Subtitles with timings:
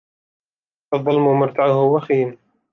[0.93, 2.37] الظلم مرتعه وخيم.